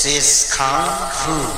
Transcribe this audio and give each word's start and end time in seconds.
This 0.00 0.46
is 0.46 0.54
Kung 0.54 1.10
Fu. 1.10 1.57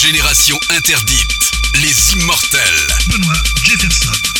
Génération 0.00 0.58
interdite. 0.70 1.50
Les 1.74 2.12
immortels. 2.12 2.86
Benoît 3.08 3.42
Jefferson. 3.64 4.37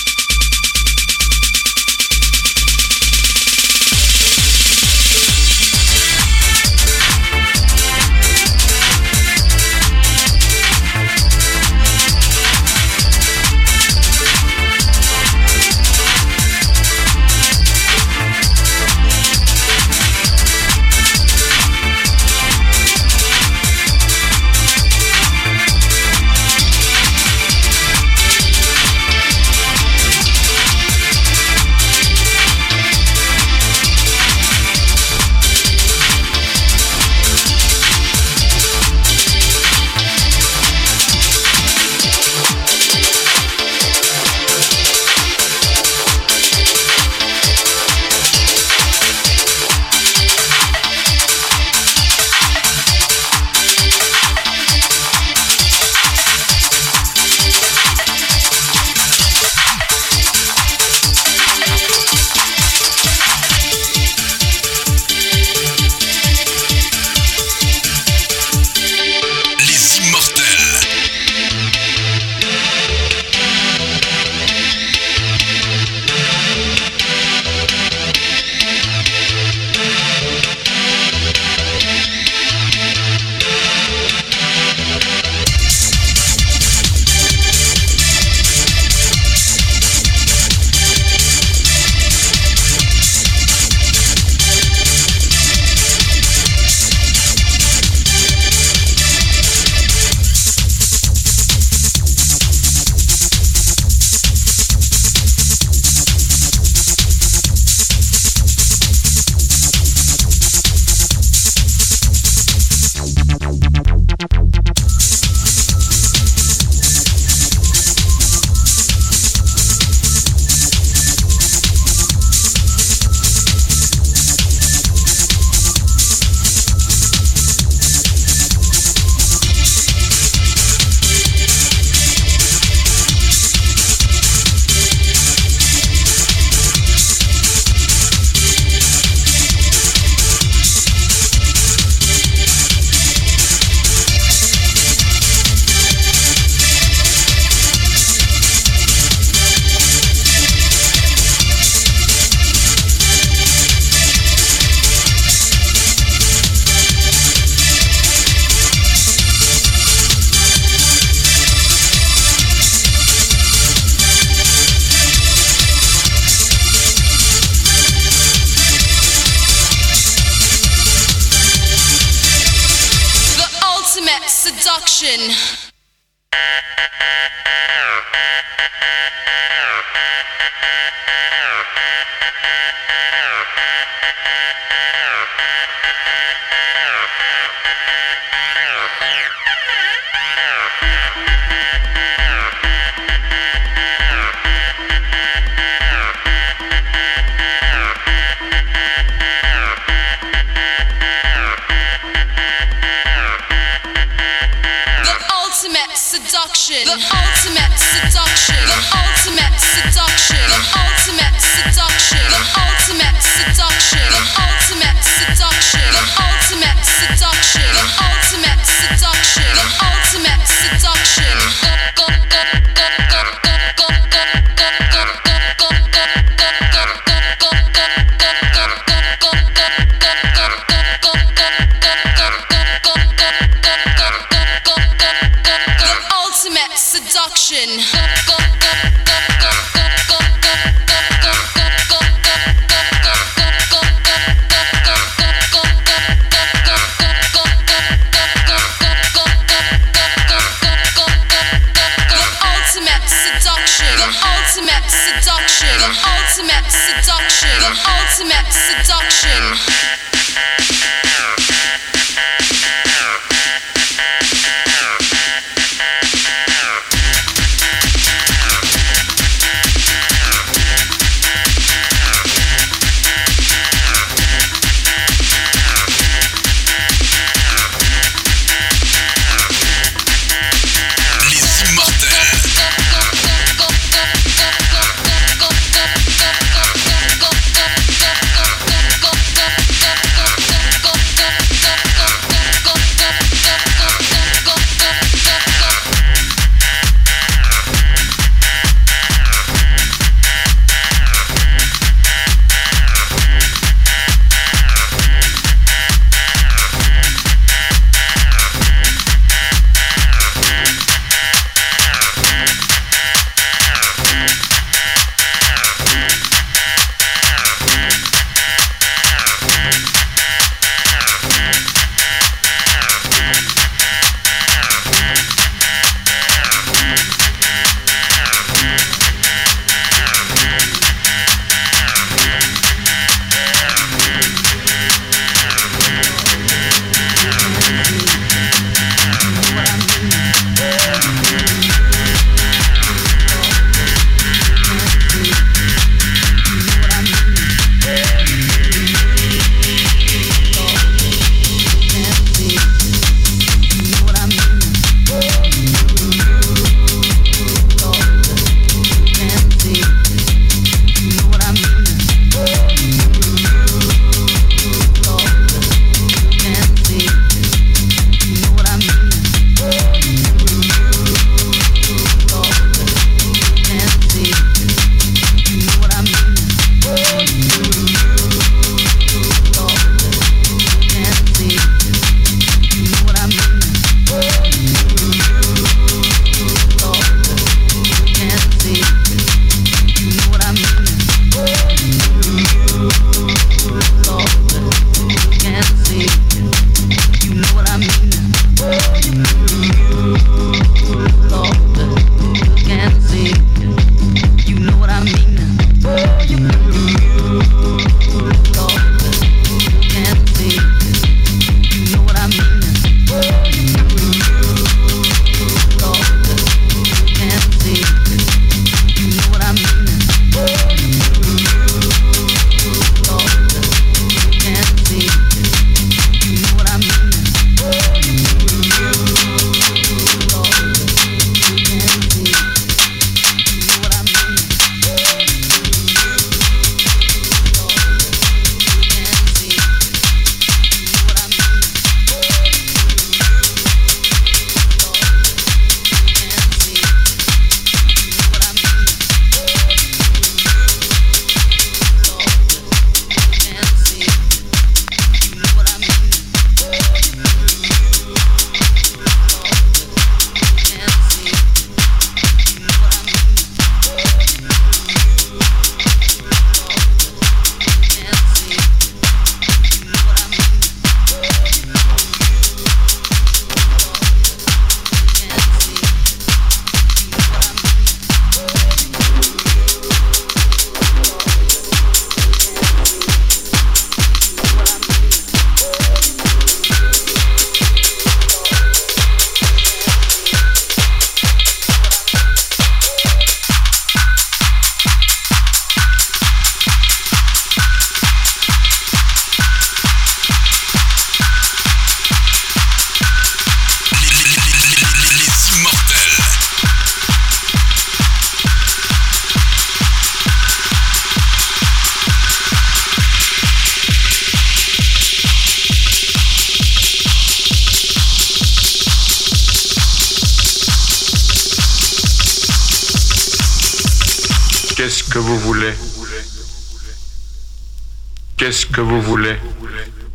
que 528.78 528.82
vous 528.82 529.02
voulez. 529.02 529.34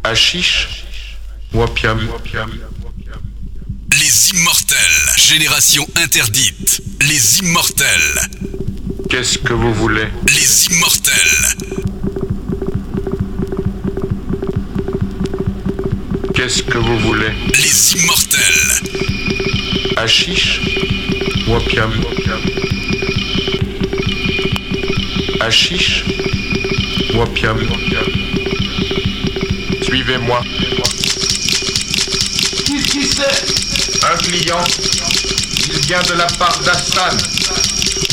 Hachiche, 0.05 0.85
Wapiam. 1.53 1.99
Les 3.91 4.31
immortels, 4.31 5.01
génération 5.17 5.85
interdite. 5.97 6.81
Les 7.01 7.39
immortels. 7.39 8.21
Qu'est-ce 9.09 9.37
que 9.37 9.51
vous 9.51 9.73
voulez? 9.73 10.07
Les 10.27 10.67
immortels. 10.67 11.57
Qu'est-ce 16.33 16.63
que 16.63 16.77
vous 16.77 16.99
voulez? 16.99 17.33
Les 17.61 17.95
immortels. 17.97 18.63
Hachiche, 19.97 20.61
Wapiam. 21.49 21.91
Hachiche, 25.41 26.05
Wapiam 27.13 27.59
suivez-moi. 30.03 30.41
Qui 32.65 33.05
c'est 33.05 34.05
Un 34.05 34.17
client. 34.17 34.63
Il 35.69 35.79
vient 35.87 36.01
de 36.03 36.13
la 36.13 36.25
part 36.25 36.59
d'Assan. 36.59 37.17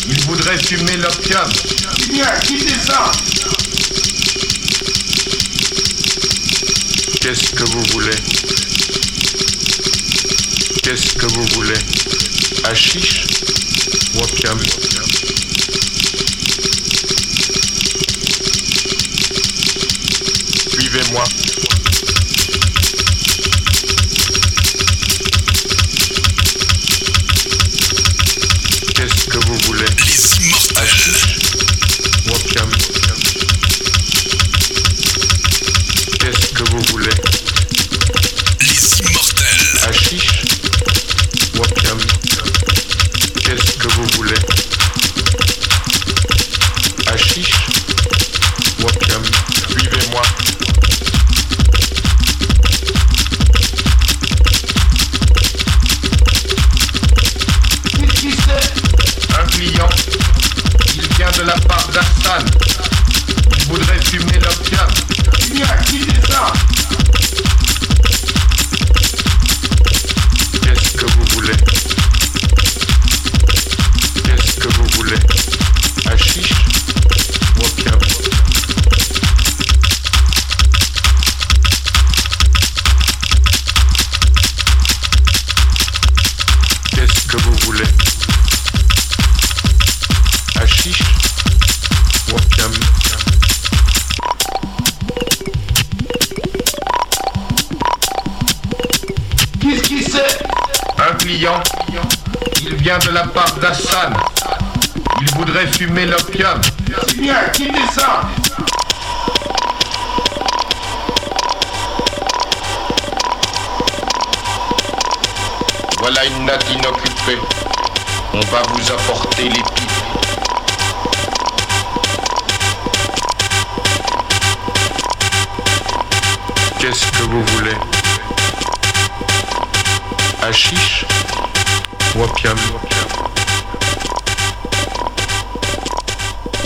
Il 0.09 0.21
voudrait 0.25 0.59
fumer 0.59 0.97
l'opium. 0.97 1.49
Bien, 2.09 2.31
quittez 2.43 2.79
ça. 2.79 3.11
Qu'est-ce 7.21 7.51
que 7.51 7.65
vous 7.71 7.83
voulez 7.93 8.17
Qu'est-ce 10.83 11.15
que 11.15 11.27
vous 11.35 11.45
voulez 11.55 11.79
Hachiche 12.65 13.27
ou 14.15 14.19
opium 14.19 14.59
Suivez-moi. 20.73 21.25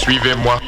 Suivez-moi. 0.04 0.60